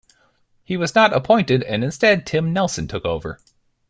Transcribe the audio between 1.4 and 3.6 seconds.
and instead Tim Nielsen took over.